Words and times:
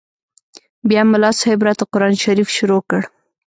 بيا 0.87 1.01
ملا 1.11 1.29
صاحب 1.39 1.59
راته 1.67 1.83
قران 1.93 2.13
شريف 2.23 2.49
شروع 2.57 2.81
کړ. 2.89 3.01